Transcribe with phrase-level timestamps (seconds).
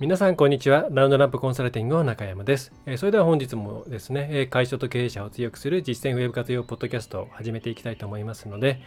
[0.00, 0.88] 皆さんこんにちは。
[0.90, 2.72] ラウンドランプコンサルティングの中山です。
[2.96, 8.80] それでは本日もですね会社と経営者を強くする実践ウェブ活用ポッドキャストを始めていきたいと思いますので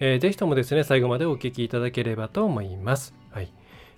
[0.00, 3.12] ぜひともですね最後までお聞きいただければと思います。
[3.30, 3.52] はい。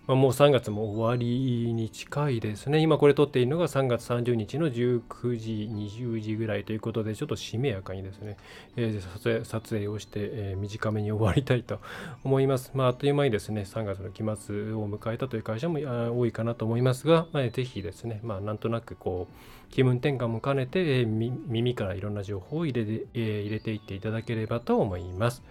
[0.07, 2.79] まあ、もう3月も終わりに近いですね。
[2.79, 8.37] 今これ撮っているのが3月30日の19時、20時ぐらいということで、ちょっとしめやかにですね、
[8.77, 11.81] えー、撮影をして、えー、短めに終わりたいと
[12.23, 12.71] 思います。
[12.75, 15.81] まあ、あっという間にですね、3月の期末を迎えたという会社も
[16.17, 21.07] 多いかなと思いますが、まあ、ぜひですね、まあ、なんとなくこう、気分転換も兼ねて、えー、
[21.49, 22.83] 耳からいろんな情報を入れ、
[23.15, 25.43] えー、入れていっていただければと思います。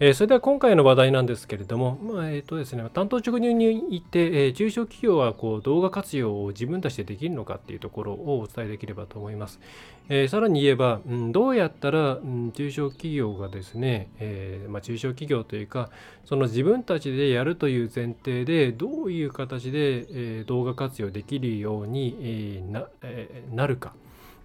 [0.00, 9.60] えー、それでは今回の話題なんですけれども、まあ、えーとですね、担当直入に言って、えー、中小企業はこう動画活用を自分たちでできるのかっていうところをお伝えできればと思います。
[10.08, 15.90] えー、さらに言えば、うん、どうやったら、うん、中小企業がですね、え、まあ、中小企業というか、
[16.24, 20.06] その自分たちでやるという前提で、どういう形で、
[20.40, 23.92] え動画活用できるように、えなえなるか。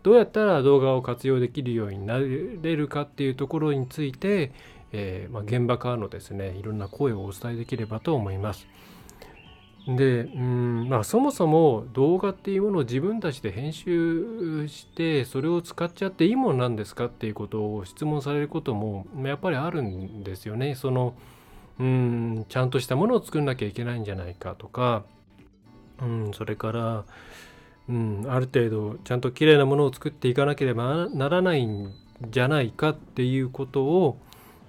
[0.03, 4.51] どうやったら動画を活用できるようになれるかっていうところについて、
[4.91, 8.67] えー、まあ、現場からのですねいろんな声をお伝えできればと思います。
[9.87, 20.75] でうんまあ、そもそも動画っていうものを自分たちで編集してそれを使っちゃっていいものなんですかっていうことを質問されることもやっぱりあるんですよね。
[20.75, 21.15] その
[21.79, 25.05] うんちゃんとしたものを作んなきゃいけないんじゃないかとか
[26.01, 27.05] うんそれから
[27.87, 31.93] うんある程度ちゃんと綺麗なものを作っていかなければならないん
[32.29, 34.19] じゃないかっていうことを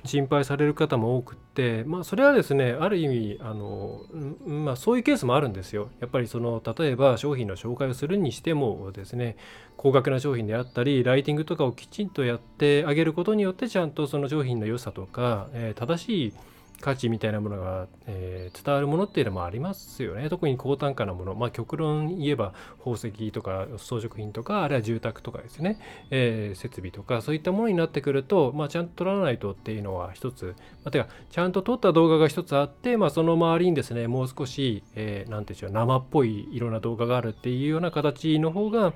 [0.05, 4.03] 心配される方も多くって、まあ、それはですねある意味あの、
[4.47, 5.91] まあ、そういうケースもあるんですよ。
[6.01, 9.37] やっぱりその例えば商品の紹介をするにしてもですね
[9.77, 16.35] 高額な商品であったりライティングとかをきちんとやってあげることによってちゃんとその商品の良さとか、えー、正しい
[16.81, 20.29] 価値みたいなものが、えー、伝わるものっていうのもありますよね。
[20.29, 21.35] 特に高単価なもの。
[21.35, 25.79] まあ極論言えば宝石とか装飾品とか、あるいは住宅とかですね、
[26.11, 30.55] えー、設備とかそういったものになってくると、まあちゃんと撮らないとっていうのは一つ、
[30.85, 38.95] まあ、てかちゃんと撮った動画が一つあって、まあその周りにですね、もう少し、えー、なんていうんでしょう、生っぽいいろんな動画があるっていうような形の方が、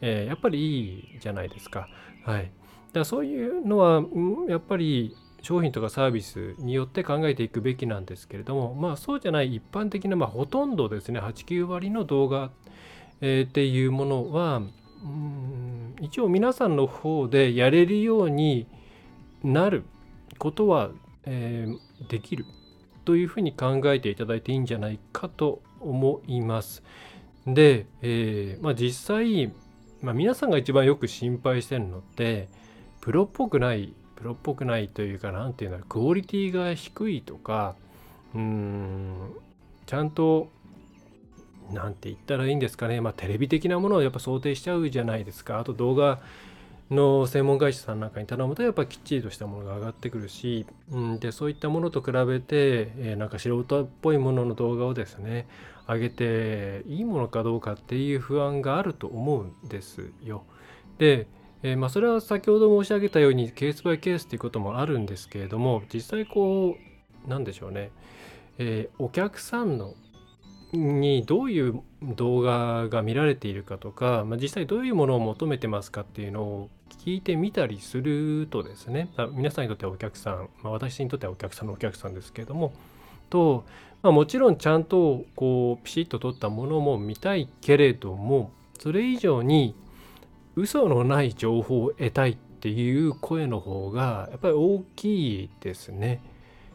[0.00, 1.88] えー、やっぱりいいじゃないですか。
[2.24, 2.44] はい。
[2.44, 4.02] だからそういうのは、
[4.48, 12.50] やっぱり商品とかサービスによって考えていくべきなんですけれども、まあ、そうじゃない一般的な、まあ、ほとんどですね89割の動画、
[13.20, 14.62] えー、っていうものは
[16.00, 18.66] 一応皆さんの方でやれるように
[19.42, 19.84] なる
[20.38, 20.90] ことは、
[21.24, 22.44] えー、できる
[23.04, 26.82] というふうに考えていただいていいんじゃないかと思います。
[27.46, 29.52] で、えーまあ、実際、
[30.02, 32.48] まあ、皆さんが一番よく心配してるのって
[33.00, 37.74] プロっぽくないプロっぽくないというか何て言うんだろうクオリティが低いとか
[38.34, 39.32] うーん
[39.86, 40.50] ちゃんと
[41.72, 46.20] 何て言ったらいいんですかねまあテレビ的なものをやっぱ想定しちゃうじゃないですかあと動画
[46.90, 55.48] の専門会社さんなんかに頼むとやっぱきっちりとしたものが上がってくるし、うん、でそういったものと比べて、えー、なんか素人っぽいものの動画をですね
[55.88, 60.44] 上げていいものかどうかっていう不安があると思うんですよ。
[60.98, 61.26] で
[61.62, 66.76] えー、まあ、それは先ほど申し上げたようにケースバイケースということもあるんですけれども実際こ
[67.26, 67.90] うなんでしょうね、
[68.58, 69.94] えー、お客さんの
[70.72, 76.70] にどういう動画が見られているかとか、まあ、実際どういうものを求めてますかっていうのを
[77.04, 82.72] 聞いてみたりするとですね皆さんにとってはお客さん、まあ、私にとってはお客さんのお客さんですけれども
[83.30, 83.64] と、
[84.02, 89.74] まあ、もちろんちゃんとこうピシッと撮ったものも見たいけれどもそれ以上に
[90.60, 96.22] 嘘のない情報を得たいっていう声の方がやっぱり大きいですね。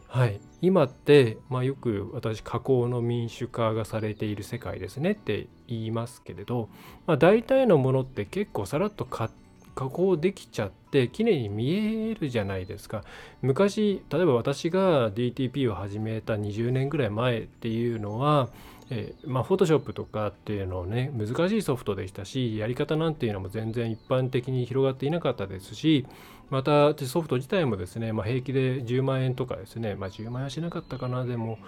[0.08, 6.68] はい、今って、まあ、よく私加工の民主化がされている世界ですねって言いますけれど、
[7.06, 9.30] まあ、大体のものって結構さらっと加
[9.74, 13.04] 工できちゃって綺麗に見えるじゃないですか
[13.42, 18.48] 昔例えば私が DTP を始めた20年ぐらい前っていうのは
[18.90, 26.06] えー、まあ、フォトショップとかっていうのをね、難しいソフトでしたし、やり方なんていうのも全然一般的に広がっていなかったですし、
[26.50, 31.58] またソフト自体もですね、まあ、平気で10万円とかですね、まあ、10万円はしなかったかな、でも、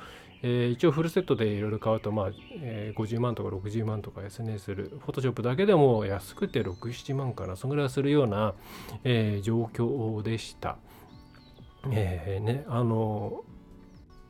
[0.42, 2.30] えー、一応フルセットでいろいろ買うと、まあ
[2.60, 8.54] えー、50万とか60万とかですねするフォトショップだけでも安くて67万かなそのぐらいするような、
[9.02, 10.78] えー、状況でした。
[11.90, 13.44] えーね、あの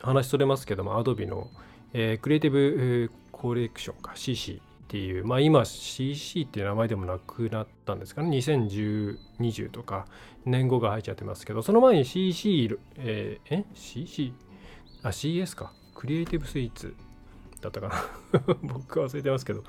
[0.01, 1.49] 話それますけども Adobe の、
[1.93, 10.07] えー、クリエイティブコレクションか CC っていう、まあ、今 CC っていう名前でもなくなったんですかね2010、20とか
[10.45, 14.33] 年号が入っちゃってますけどその前に CC、えー、え ?CC?
[15.03, 16.95] あ CS かクリエイティブスイーツ
[17.61, 19.65] だったかな 僕は忘れてますけど、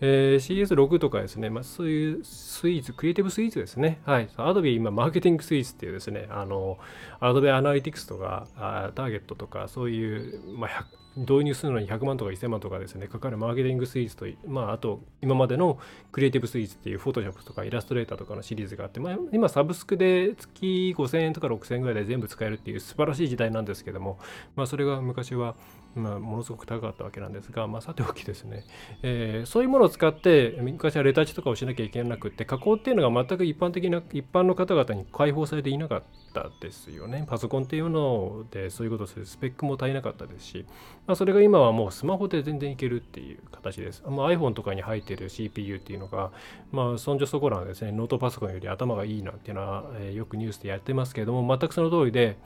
[0.00, 4.00] えー、CS6 とかですね、まあ、そういうスイーツ、クリエイティブスイーツですね。
[4.04, 4.28] はい。
[4.36, 6.78] Adobe 今、マーケティングスイーツっていうですね、あの、
[7.20, 10.86] Adobe アナリティクスとか、あターゲットとか、そういう、まあ、
[11.16, 15.78] 導入するのに100万とか1000万とかですね、かかるマーケティングスイーツと、まあ、あと、今までの
[16.12, 24.18] クリエイティブスイーツっていう、フォトショップとかイラストレーターとかのシリーズがあって、まあ、今、サブスクで月5000円とか6000円ぐらいで全部使えるっていう素晴らしい時代なんですけども、
[24.56, 25.54] まあ、それが昔は、
[25.94, 28.64] まあ、ものすごく高かったわけなんですが、まあ、さておきですね、
[29.02, 36.02] えー、そういうものを使って、昔はレタッチとかをしなきゃいけなくって、加工っていうのが全く一般的な、一般の方々に開放されていなかっ
[36.32, 37.24] たですよね。
[37.28, 40.66] パソコンっていうので、そういうことをするスペックも足りなかったですし、
[41.06, 44.02] まあ、それが今はもうスマホで全然いけるっていう形です。
[44.06, 46.32] まあ、iPhone とかに入ってる CPU っていうのが、
[46.72, 52.36] まあ、そんじょそこらですね、ノートパソコンより頭がいいなんていうのは、えー、よくニュースでやってますけれども、全くその通りで、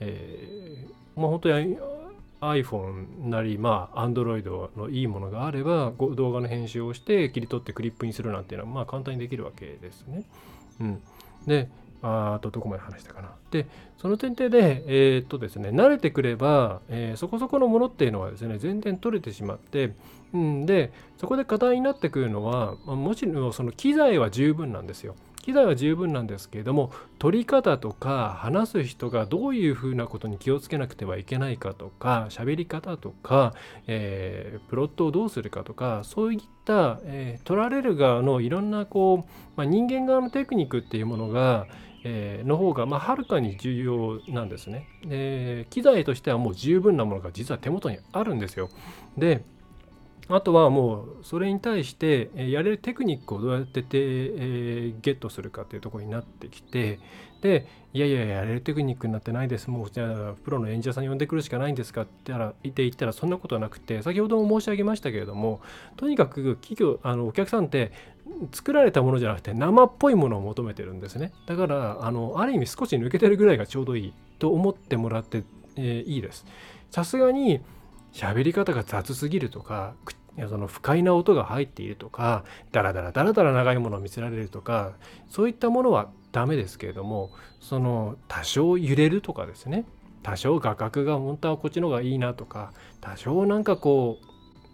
[0.00, 1.78] えー、まあ、本当に
[2.40, 10.24] iPhone なり、まあ、Android のいいものがあれば、動画の編集をして切り取ってクリップにするなんていうのは、まあ、簡単にできるわけですね。
[10.80, 11.02] うん。
[11.46, 11.68] で、
[12.00, 13.30] ああとどこまで話したかな。
[13.50, 19.94] で、その前提で、えー、っとですね、慣れてくれば、えー、そこそこのものっていうのはですね、全然取れてしまって、
[20.32, 25.16] うん、で、そこで課題になってくるのは、もちろんその機材は十分なんですよ。
[25.48, 33.54] 機材は十分なんですけれども取り方とか話す人がどういうふうなことに気をつけなくてはいけないかとか喋り方とか、
[33.86, 41.66] えー、プロットをどうするかとかそういった、えー、取られる側のいろんなこう、まあ、人間側のテクニックっていうものが
[42.04, 44.86] え、の方が、ま、はるかに重要なんですね。
[45.04, 48.68] で機材としてはもう十分なものが実は手元にあるんですよ。
[49.16, 49.42] で
[50.28, 57.00] あとはもうそれに対してやれるテクニックをどうやってて、え、ゲットするかっていうところになってきて
[57.40, 59.70] でいやいややれるテクニックになってないです。
[59.70, 62.32] もうじゃあプロの演者さん呼んでくるしかないんですかって
[62.62, 65.60] 言ったらそんなことはなくて先ほども申し上げましたけれども
[65.96, 67.92] とにかく企業あのお客さんって
[68.52, 71.32] 作られたものじゃなくて生っぽいものを求めてるんですね。
[71.46, 75.44] だからあのある意味少し抜けてるぐらいがちょうどいいと思ってもらって、
[75.76, 76.44] えー、いいです。
[76.90, 77.60] さすがに
[78.12, 79.94] 喋り方が雑すぎるとか
[80.38, 84.92] いやその不快な音が入っているとかダラダラダラダラ長いものを見せられるとか
[85.28, 87.30] そういったものはダメですけれども
[87.60, 89.84] その多少揺れるとかですね
[90.22, 94.18] 多少画角が本当はこっちの方がいいなとか多少なんかこ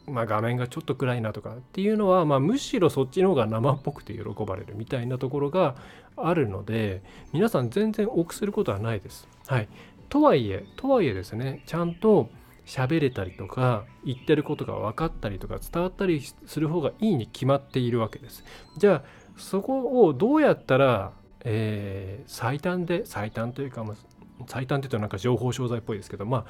[0.06, 5.76] う、まあ、画面がちょっと暗いなとかっていうのは、まあ、むしろそっちの方が生っぽくて喜ばれるみたいなところが
[6.16, 7.02] あるので
[7.32, 9.26] 皆さん全然臆することはないです。
[9.46, 9.68] はい、
[10.10, 12.28] とはいえとはいえですねちゃんと
[12.66, 18.44] 喋れたりとか言ってることが分かったりとか伝わったりする方がいいに決まっているわけです。
[18.76, 19.02] じゃあ
[19.36, 21.12] そこをどうやったら、
[21.44, 23.94] えー、最短で最短というか、ま、
[24.46, 26.44] 最短って言うとなんか情報商材っぽいですけどまあ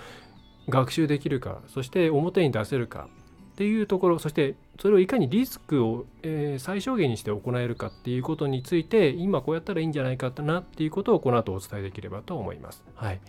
[0.69, 3.09] 学習できるかそして表に出せるか
[3.55, 12.83] っていうところそしてそれをいかにリスクを、えー、最小限にして行えるかっていうことについて今こうやったらいいんじゃないかなっていうことをこの後お伝えできればと思います。
[12.97, 13.21] はい、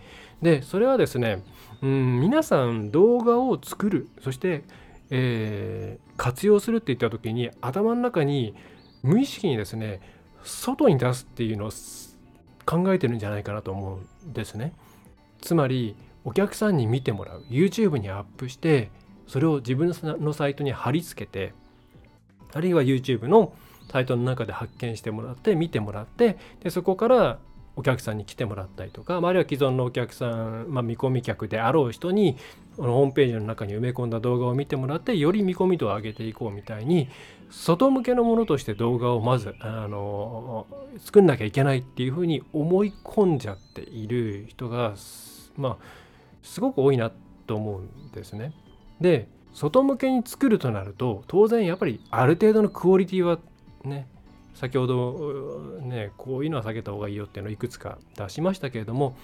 [0.42, 1.44] でそれはですね
[1.80, 4.64] うん皆さん動画を作るそして、
[5.10, 8.56] えー、活用するって言った時に頭の中に
[9.04, 10.00] 無意識にですね
[10.42, 11.70] 外に出すっていうのを
[12.64, 14.72] 考えてるんじゃないかなと思うんですね。
[15.40, 18.90] つまりお客さんに見てもらう YouTube にアップして
[19.26, 21.52] それを自分のサイトに貼り付けて
[22.52, 23.52] あるいは YouTube の
[23.90, 27.38] サイトの中で発見してもらって見てもらってでそこから
[27.76, 32.38] お客さんに来てもらったりとか、あ、るいは既存のお客さん、まあ、見込み客であろう人に
[32.78, 37.08] ホームページの中に埋め込んだ動画を見てもらってより見込み度を上げていこうみたいに
[37.50, 40.66] 外向けのものとして動画をまずあの
[40.98, 44.94] 作んなきゃいけないっていうふうに思い込んじゃっている人が
[45.56, 45.76] まあ
[46.42, 47.12] すごく多いな
[47.46, 48.52] と思うんですね。
[49.00, 53.38] で外向けに作るとなると当然やっぱりある程度のクオリティは
[53.84, 54.06] ね
[54.54, 59.16] 先ほどねこういうのは避けた方がいいよっていうのをいくつか出しましたけれども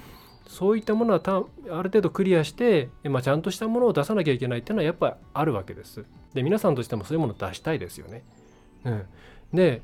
[0.47, 1.45] そういったものはたある
[1.85, 6.05] 程度クリアして、まあ、ちゃんとしたものを出さなきゃいけないっていうのはやっぱりあるわけです。
[6.35, 8.23] で皆さんとしてもそういうものを出したいですよね。
[8.85, 9.07] うん、
[9.55, 9.81] で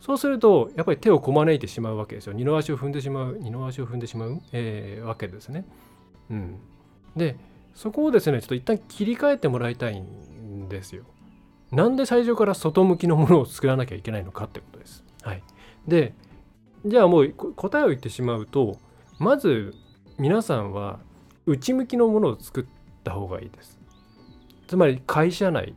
[0.00, 2.32] そうするとやっぱり手をこまねいてしまうわけですよ。
[2.32, 5.64] 二の足を踏んでしまう二の足を踏んでしまう、えー、わけですね。
[6.30, 6.56] うん、
[7.16, 7.36] で
[7.74, 11.04] そこをですねちょっと一旦切り替えてもらいたいんですよ。
[11.70, 15.04] なんで最初から外向きのものを作らなきゃいけないのかってことです。
[15.22, 15.42] はい、
[15.86, 16.14] で
[16.84, 18.78] じゃあもう答えを言ってしまうと
[19.18, 19.74] まず
[20.18, 20.98] 皆さんは
[21.46, 22.64] 内向きのものを作っ
[23.04, 23.78] た方がいいです。
[24.66, 25.74] つまり会社内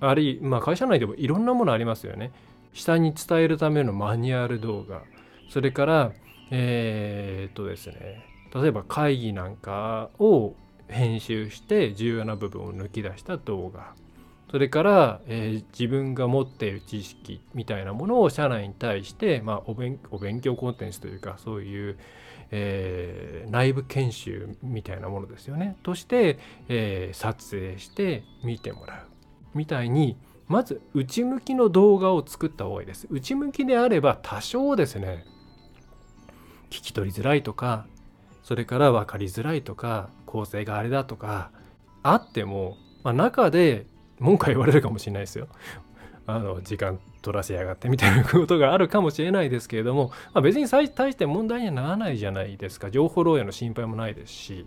[0.00, 2.32] あるいまあ会社内でもいろんなものありますよね。
[2.72, 5.02] 下に伝えるためのマニュアル動画
[5.48, 6.12] それから
[6.50, 8.24] えー、っとですね
[8.54, 10.54] 例えば会議なんかを
[10.90, 13.94] 編集して重要な部分を抜き出した動画。
[14.50, 21.98] それから、えー、自分が持っている知識みたいなものを社内に対して、まあ、お勉お勉強コンテンツというかそういう、
[22.50, 25.76] えー、内部研修みたいなものですよね。
[25.84, 29.06] として、えー、撮影して見てもらう。
[29.54, 30.16] みたいに
[30.48, 33.06] まず内向きの動画を作った方がいいです。
[33.08, 35.24] 内向きであれば多少ですね。
[36.70, 37.86] 聞き取りづらいとか
[38.42, 41.50] それから分かりづらいとか構成があれだとか
[42.04, 43.86] あっても、まあ、中で
[44.20, 45.48] 文句は言われるかもしれないですよ。
[46.26, 54.66] あの時間取らせやがってみたいなことがあるかもしれないですけれども、まあ、別に大して問題にはならないじゃないですか情報漏洩の心配もないですし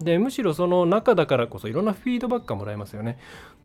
[0.00, 3.18] でむしろその中だからこそいろんなフィードバックがもらえますよね。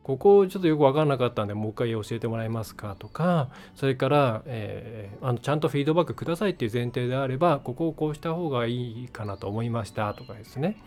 [0.10, 10.78] ここちょっとよく分かんなかったんでもう一回教えてもらえますかとかそれから、えー、あのちゃんとフィードバックくださいっていう前提であればここをこうした方がいいかなと思いましたとかですね、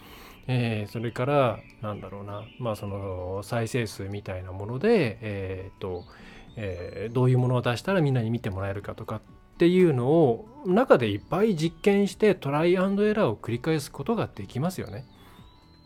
[0.49, 6.04] えー、それからなんだろうなまあその再生数みたいなものでえっ、と、
[6.56, 9.20] えー、どういうものを出したらみんなに見てもらえるかとかっ
[9.58, 15.06] ていうのを中でいっぱい実験してトライアンドエラーを繰り返すことができますよね。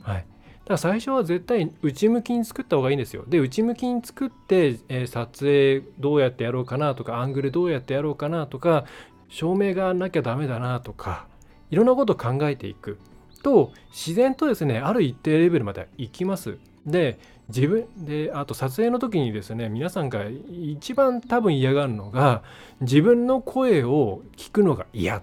[0.06, 0.16] はい。
[0.18, 0.26] だか
[0.68, 3.25] ら最初は絶対内向きに作った方がいいんですよ。
[3.26, 8.84] で内向きに作って、えー、撮影どうやってやろうかなとかアングルどうやってやろうかなとか
[9.28, 11.26] 照明がなきゃダメだなとか
[11.70, 12.98] いろんなことを考えていく
[13.42, 16.58] と自然とですねある一定レベルまで行きます。
[16.84, 22.42] で自分であと撮影の時にですね皆さんが一番多分嫌がるのが
[22.80, 25.22] 自分の声を聞くのが嫌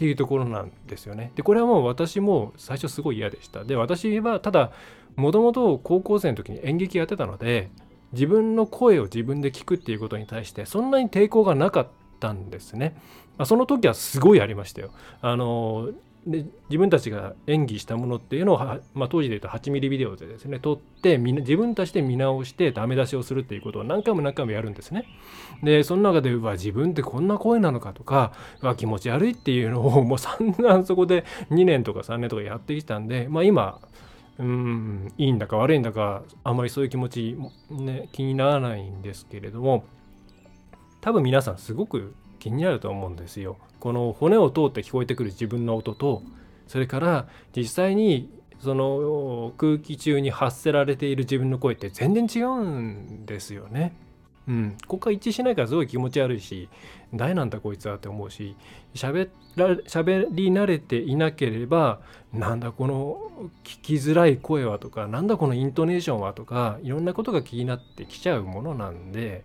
[0.00, 1.30] っていうところなんですよね。
[1.34, 3.64] でこれはもう私も最初すごい嫌でした。
[3.64, 4.72] で私はただ
[5.16, 7.68] もともと高校生の時に演劇やってたので
[8.14, 11.86] 自分の声を自分で聞くっていうことに対してそんなに抵抗がなかっ
[12.18, 12.96] たんですね。
[13.36, 14.90] まあ、その時はすごいありましたよ。
[15.20, 15.90] あの
[16.26, 18.58] で自分たちが演技したものっていうのを、
[18.94, 25.06] まあ、当時で言うと8ミリビデオでですね撮って自分たちで見直してダメ出しをするっていうことを何回も何回もやるんですね。
[25.62, 33.80] でその中でうわ自分ってこんな声なのかとかうわ気持ち悪いっていうのをもう散々そこで2年とか3年とかやってきたんで、まあ、今
[34.38, 37.36] うんいいんだか悪いんだかあんまりそういう気持ち、
[37.70, 39.84] ね、気にならないんですけれども
[41.00, 43.56] 多分皆さんすごく気になると思うんですよ。
[43.78, 46.22] この骨を通って聞こえてくる自分の音と
[46.66, 48.28] それから実際に
[48.60, 53.94] その空気中に発せられている自分の声って全然違うんですよね。
[54.48, 56.68] うん、ここが一致しないからすごい気持ち悪いし
[57.14, 58.56] 誰なんだこいつはって思うし
[58.94, 62.00] 喋ら喋り慣れていなければ
[62.32, 69.44] なんだこの聞きづらい声はとかなんだこのイントネーションはとかいろんなことが気になってきちゃうものなんで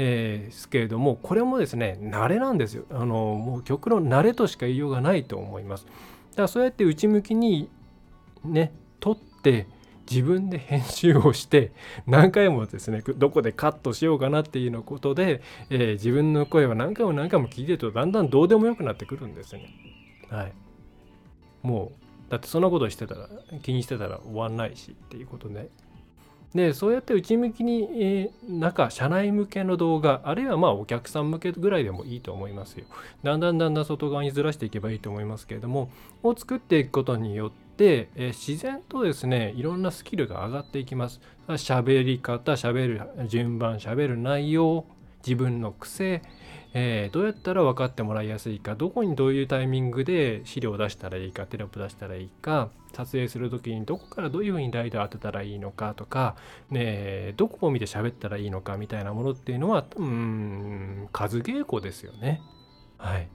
[0.00, 2.84] えー、ですけれどもこれもですね慣れなんですよ。
[2.90, 5.84] あのもう極論慣れとしか言いようがないと思います。
[5.84, 5.90] だ
[6.36, 7.68] からそうやって内向きに
[8.44, 9.66] ね撮って
[10.08, 11.72] 自分で編集をして
[12.06, 19.68] 何回もですねどこでカットしようかなっていうのことで、えー、自分の声は何回も何回も聞いてるとだんだんどうでもよくなってくるんですね。
[20.30, 20.52] はい。
[21.62, 21.92] も
[22.28, 23.28] うだってそんなことしてたら
[23.62, 25.68] 気にしてたら終わんないしっていうことで
[26.54, 32.86] でそうやって内向きに、えー、中社内向けの動画あるいはまあお客さん向けぐらいでもいいと思いますよ。
[33.22, 35.90] だんだんだんだん外側にずらしていけばいいと思いますけれども
[36.22, 41.20] を作っていくことによって、えー、自然とですねいろんなスキルが上がっていきます。
[41.48, 44.84] 喋り方喋る順番喋る内容
[45.26, 46.22] 自分の癖
[46.80, 56.36] えー、どうやったら分かってもらいやすいかどこにどういうタイミングで資料を出したらいいかテロップ出したらいいか撮影する時にどこからどういうふうにライト当てたらいいのかとか、
[56.70, 62.40] ね、どこを見て喋ったらいいのかみたいなものっていうのはうん数稽古ですよね。
[62.96, 63.28] はい、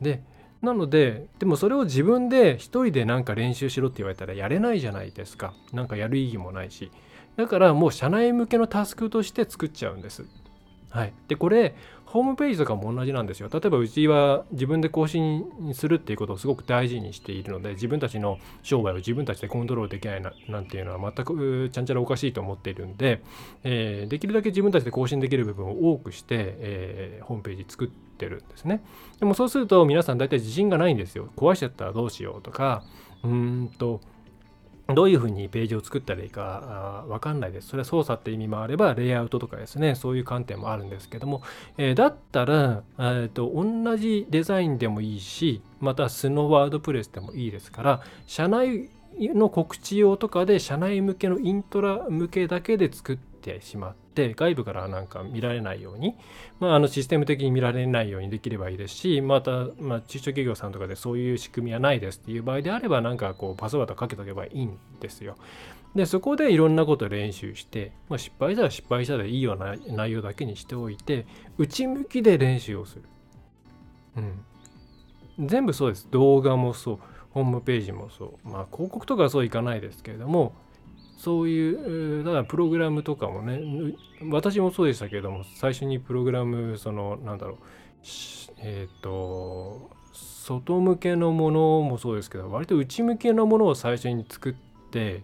[0.00, 0.24] で
[0.60, 5.54] なのででもそれを自分で一人でなんか練習しろって言われたらやれないじゃないですか。
[5.72, 6.90] なんかやる意義もないし。
[7.36, 10.24] だからもう社内向けのタスクとして作っちゃうんです。
[10.94, 11.74] はい、でこれ
[12.06, 13.50] ホームページとかも同じなんですよ。
[13.52, 23.20] 例えばうちは自分で更新するっていうことをすごく大事にしているので自分たちの商売を自分たちでコントロールできないななんていうのは全くちゃんちゃらおかしいと思っているんで、
[23.64, 28.84] えー、できるだけ自分たちで更新できる部分を多くして、えー、ホームページ作ってるんですね。
[29.18, 31.30] でもそうすると皆さん大体自信がないんですよ。
[31.36, 32.84] 壊しちゃったらどうしようとか
[33.24, 33.30] うー
[33.64, 34.00] んと
[34.88, 37.68] どういうふうにページを作ったらいいかわかんないです。
[37.68, 41.42] それは操作って意味もあれば、レイアウトとかですね、そういう観点もあるんですけども、
[41.78, 56.14] えー、だったら、えーと、同じデザインでもいいし、またスノーワードプレスでもいいですから、社内の告知用とかで社内向けのイントラ向けだけで作ってしまって外部からなんか見られないように、
[56.60, 65.36] まあ、あのシステム的に見られないようにできればいいですしまた、まあ、中小企業さんとかでそういう仕組みはないですっていう場合であればなんかこうパスワードかけとけばいいんですよ。
[65.94, 71.24] でそこでいろんなこと練習して、まあ、失敗したら失敗したでいいような内容だけにしておいて
[71.56, 73.02] 内向きで練習をする。
[75.38, 76.08] うん、全部そうです。
[76.10, 76.98] 動画もそう。
[77.30, 78.48] ホームページもそう。
[78.48, 80.54] まあ広告とかはそういかないですけれども、
[81.16, 83.60] そういうた、だプログラムとかもね、
[84.30, 87.56] 私もそうでしたけれども、最初にプログラム、その、なんだろう、
[88.58, 94.54] えっ、ー、と、外向けのものもそうですけど、割と内向けのものを最初に作っ
[94.90, 95.22] て、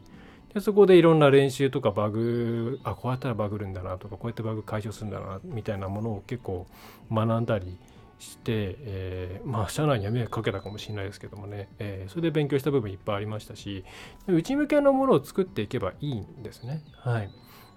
[0.55, 6.67] でそこでいろんな練習とかバグあこうやったらバグるんだなとかこうやってバグ解消するんだなみたいなものを結構
[7.13, 7.79] 学んだり
[8.21, 13.85] して、えー、まあ社内には迷惑かけたかもしれないですけどもね、えー、それで勉強した部分いっぱいありましたし
[14.29, 16.83] 内向けのものを作っていけばいいんですね。
[16.99, 17.33] はい、だか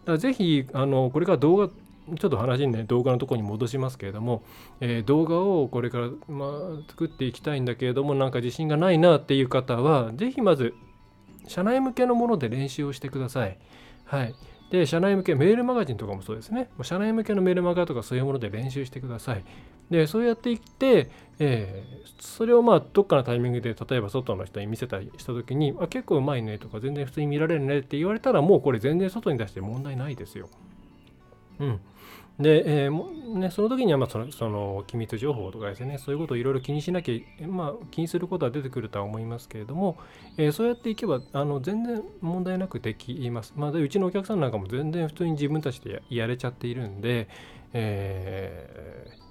[0.05, 4.43] らぜひあのこれから動画ちょっと話にね動画のところに戻しますけれども、
[4.81, 6.49] えー、動画をこれから、まあ、
[6.89, 10.73] 作っていきたいんだけれどもなんか自信がないなっていう方はぜひまず
[11.47, 13.57] 社内向けのもので練習をしてください。
[14.05, 14.35] はい。
[14.73, 16.69] で、社内向け、メールマガジンとかもそうですね。
[16.81, 19.45] 社内向けのメールマガとかそういうもので練習してください。
[19.93, 30.49] でそうやっていって、えー、それをまあどっかのタイミングで例えば外の人に見せたりした時にあ結構うまいねとか全然普通に見られるねって言われたらもうこれ全然外に出して問題ないですよ。
[31.59, 31.79] うん。
[32.39, 39.97] で、えーね、その時にはまあそのその機密情報とかですねそういうことをいろいろ気にしなきゃ、まあ、気にすることは出てくるとは思いますけれども、
[40.37, 43.53] えー、そうやっていけばあの全然問題なくできます。
[43.55, 47.27] まあ、でうちのお客さんなんかも全然普通に自分たちでやれちゃっているんで、
[47.73, 49.22] えー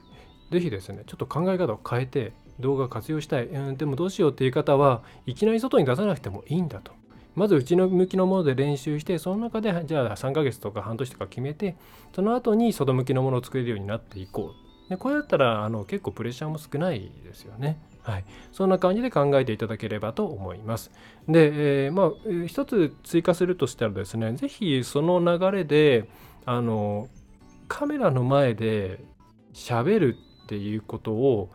[0.53, 6.93] ぜひですね、ちょっと考え方を変えて動画活用したい、うん、でもどうしようっていう方はいきなり外に出さなくてもいいんだと。
[7.35, 11.77] まず内の向きのもので練習して、その中でじゃあ3ヶ月とか半年とか決めて、
[12.15, 14.53] その後に外向きのものを作れるようになっていこ
[14.87, 14.91] う。
[14.91, 17.81] でこれだったらあの結構プレッシャーも少ないですよね。
[18.03, 20.91] はい、そんな感じで考えていただければと思います。
[21.29, 26.09] で、えー、まあ、一つ追加するとしたらですね、是非その流れで、
[26.45, 27.09] あの、
[27.69, 29.05] カメラの前で
[29.55, 30.17] 喋る
[30.53, 31.49] っていうことを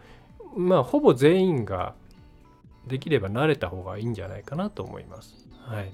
[0.55, 1.93] まあほぼ全員が
[2.87, 5.47] できれば慣れた方がいいんじゃないかなと思います。
[5.67, 5.91] はい、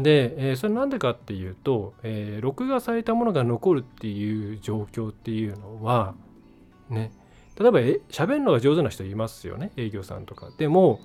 [0.00, 6.14] で、えー、それなんでかっていうと、えー、録画されたものが残るっていう状況っていうのは
[6.90, 7.10] ね
[7.58, 10.50] 例えばえ喋るのが上手な人いますよね営業さんとか。
[10.58, 11.00] でも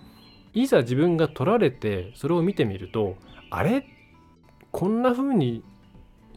[0.53, 3.15] いざ自分が撮られてそれを見てみると
[3.49, 3.87] あれ？
[4.71, 5.63] こんな風に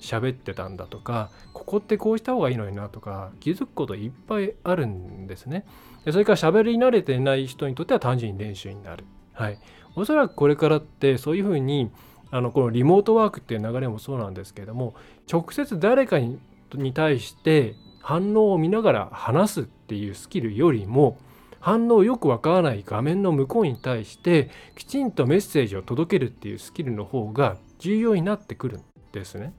[0.06, 5.66] 喋ってたんだとかここってこうした方がいいのになとか気づくこといっぱいあるんですね。
[6.04, 9.04] でそれから喋り慣れてない人にとっては単純に練習になる。
[9.32, 9.58] はい。
[9.96, 11.90] おそらくこれからってそういうふうに
[12.30, 14.94] あのこのリモートワークっていう流れもそうなんですけれども
[15.30, 16.38] 直接誰かに
[16.74, 21.18] に対して反応を見ながら話すっていうスキルよりも
[21.60, 29.52] 反応よくわからない画面の向こうに対してきちんとメッセージを届けるっていうスキルの方が重要になってくるんですね。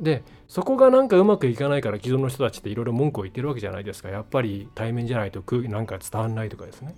[0.00, 4.08] でそこがなんかうまくいかないから既存の人たちっていろいろ文句を言ってるわけじゃないですか。
[4.08, 6.94] やっぱり対面じゃないとなんか伝わんないとかですね。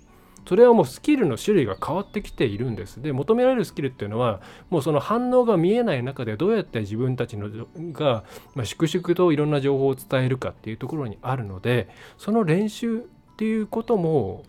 [0.47, 3.01] それはもうスキルの種類が変わってきているんです。
[3.01, 7.49] で求められるスキルっていうのはもうその反応が見えない中でどうやって自分たちの
[7.91, 8.23] が、
[8.55, 13.01] まあ、粛々といろんな情報を伝えるかっていうところにあるのでその練習っ
[13.35, 14.43] ていうことも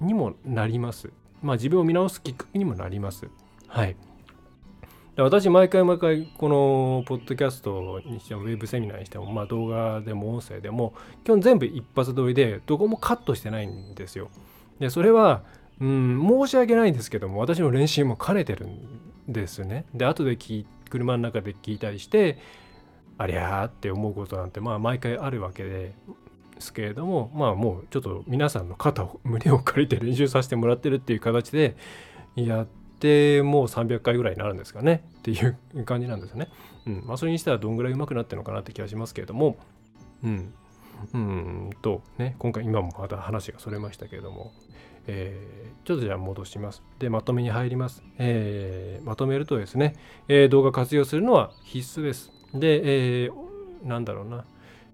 [0.00, 1.10] にもなります。
[1.40, 3.28] まあ自分を見直すきっかけにもなります。
[3.68, 3.96] はい。
[5.16, 14.28] 私毎回毎回このポッドキャストにしてもウェブセミナーにしてもまあ動画でも音声でも基本全部一発撮りでどこもカットしてないんですよ。
[14.80, 15.44] でそれは
[15.80, 18.78] うん申し訳ないんですけども私の練習も兼ねてるん
[19.28, 19.84] ですね。
[19.94, 22.38] で後で聞車の中で聞いたりして
[23.16, 25.94] ありゃーって思うことなんてまあ毎回あるわけで
[26.58, 31.76] すけれどもまあもうちょっと皆さんの肩を胸を借りて練習させてもらってるっていう形で
[32.34, 36.48] やっててもう300回ぐらいになるんですかねっていう感じなんですよね。
[36.86, 39.58] うんまあ、それにしてはどんぐらい上手くなってるのかなって気がしますけれども、
[40.22, 40.54] うん、
[41.12, 44.52] うんとね、今回今もまた話がそれましたけれども、
[45.06, 46.82] えー、ちょっとじゃあ戻します。
[46.98, 48.02] で、まとめに入ります。
[48.18, 49.96] えー、まとめるとですね、
[50.28, 52.32] えー、動画活用するのは必須です。
[52.54, 54.44] で、えー、なんだろうな、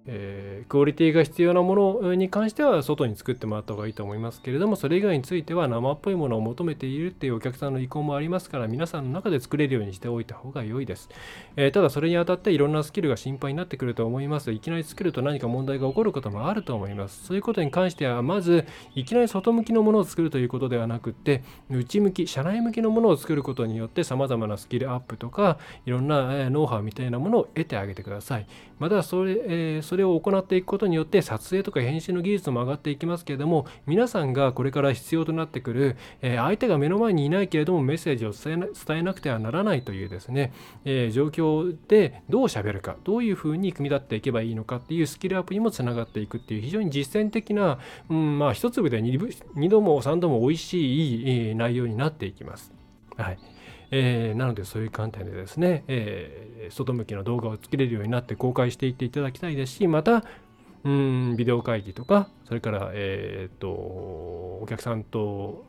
[0.07, 11.09] えー、クオリティが必要なものに関しては外に作ってもらった方がいいと思いますけれどもそれ以外については生っぽいものを求めているっていうお客さんの意向もありますから皆さんの中で作れるようにしておいた方が良いです、
[11.57, 14.53] えー、ただそれにあたっていろんなスキルが心配になってくると思います。
[14.53, 17.25] いきなり作ると何か問題が起こることもあると思います。
[17.25, 28.47] そういうことに関してはまずいきなり外向きのものを作るということではなくって内向き社内向きのものを作ることによって様々なスキルアップとかいろんなノウハウみたいなものを得てあげてください。
[28.79, 40.53] またそれ,、えー、それを行っていくことによって撮影とか編集の技術も上がっていきますけれども皆さんがこれから必要となってくる、え、相手が目の前にいないけれどもメッセージを伝えなくてはならないというですね、
[40.85, 52.73] え、状況でどう喋るかどういうふうに組み立っていけばいいのかっていうスキルアップにもつながっていくっていう非常に実践的な、うん、まあ一粒で 2, 2度も3度も美味しい内容になっていきます。
[53.17, 53.50] はい
[53.91, 60.25] えー、なのでそういう観点でですね、えー、外向きの動画を作れるようになって公開していっていただきたいですしまた
[60.85, 65.67] うんビデオ会議とかそれから、えー、っとお客さんと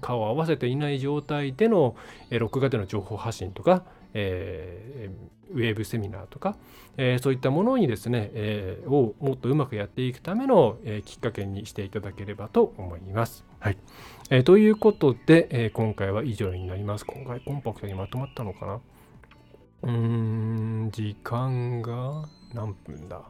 [0.00, 1.96] 顔を合わせていない状態での、
[2.30, 6.56] えー、録画での情報発信とか、えー、ウェブセミナーとか、
[6.96, 13.44] えー、そういったものにですね、えー、をもっとうまくやっていくための、えー、きっかけにしていただければと思います。
[13.64, 13.78] はい。
[14.28, 17.06] えー、ということで、えー、今回は以上になります。
[17.06, 18.80] 今回コンパクトにまとまったのかな？
[19.84, 23.22] うーん、時間が何分だ？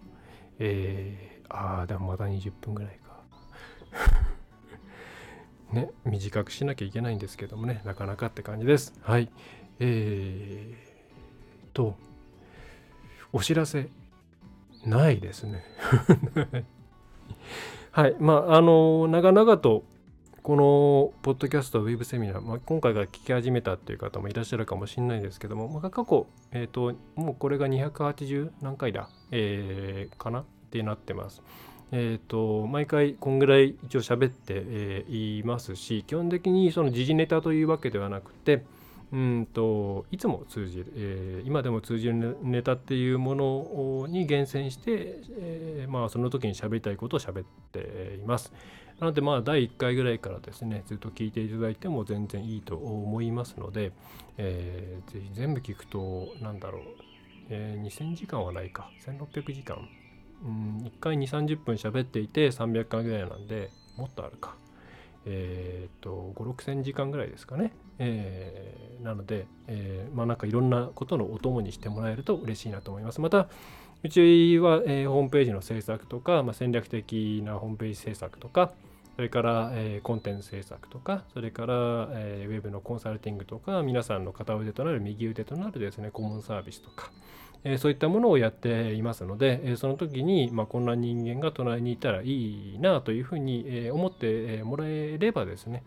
[0.59, 3.23] えー、ああ、でもまだ20分ぐらいか。
[5.73, 8.93] ね、短くしなきゃいけないんですけどもね、なかなかって感じです。
[9.03, 9.31] はい。
[9.79, 11.95] えー、と、
[13.33, 13.89] お知らせ、
[14.85, 15.65] ないですね。
[17.93, 18.17] はい。
[18.19, 19.85] まあ、あの、長々と
[20.45, 30.41] このポッドキャストウェブセミナー、まあ、今回が聞き始めたっていう方もいらっしゃるかもしれないですけども、まあ、過去、え、ー、と、もうこれが280何回だ、えー、かな？
[30.41, 31.43] ってなってます。
[31.93, 38.67] え、ー、と、毎回こんぐらい一応喋って、えー、いますし、基本的にその時事ネタというわけではなくて、
[39.13, 48.53] うんといつも通じる、えー、今でも通じるネタっていうものに厳選して、えー、まあ、その時に喋りたいことを喋っています。
[49.01, 53.93] なのでまあ第1回ぐらいからですねずっと聞いていただいても全然いいと思いますので、
[54.39, 56.83] えー、ぜひ全部聞くと何だろう、
[57.51, 58.91] えー、2000時間はないか。
[59.07, 59.89] 1600時間、
[60.45, 64.57] うん、1回2 3 0分喋っていて300回ぐらいなんでもっとあるか。
[65.27, 73.21] えっ、と5 6千時間ぐらいですかね、えー、なので、えー、まあなんかいろんなことのお供にしてもらえると嬉しいなと思います。
[73.21, 73.49] また
[74.05, 78.75] うちは、えー、ホームページの制作とか、まあ、戦略的なホームページ制作とか、
[79.17, 81.75] それから、えー、コンテンツ制作とか、それから、
[82.13, 87.13] えー、ウェブのコンサルティングとか、皆さんの片腕となる右腕となるですね、コモンサービスとか、
[87.65, 95.83] えー、そういったものをやっていますので、え、その時に、まあ、こんな人間が隣にいたらいいなというふうに、え、思ってもらえればですね、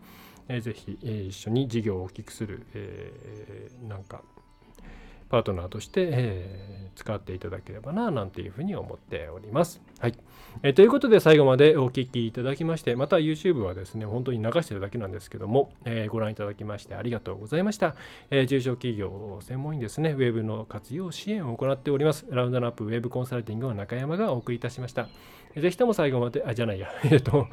[0.48, 4.22] えー、ぜひ、え、一緒に事業を大きくする、え、なんか、
[5.28, 9.80] パートナーとして、えー、使っていただければな、なんていうふうに思っております。
[10.00, 10.14] はい。
[10.62, 17.94] えー、ということで、最後までお聴きいただきまして、また YouTube はですね、本当に流してるだけなんですけども、えー、ご覧いただきましてありがとうございました。
[18.30, 22.26] えー、中小企業を専門にですね、ウェブの活用支援を行っております。
[22.30, 25.08] ラウンドナップウェブコンサルティングの中山がお送りいたしました。
[25.60, 27.48] ぜひとも最後まで、あ、じゃないや、 えっと、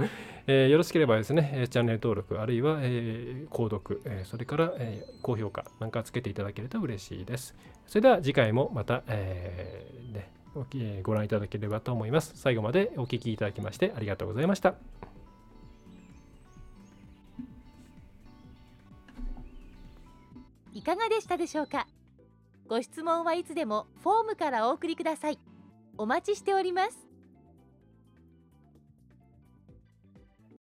[0.47, 7.55] えー、よろしければですね、チャンネル登録、あるいは、えー、購読、えー、それから、えー、高評価なんかつけていただけると嬉しいです。
[7.87, 12.33] それでは次回もまた、えーね、ご覧いただければと思います。
[12.35, 14.75] 最後までお聴きいただきましてありがとうございました。
[20.73, 21.87] いかがでしたでしょうか？
[22.67, 25.39] ご質問はいつでもフォームからお送りください。
[25.97, 27.04] お待ちしております。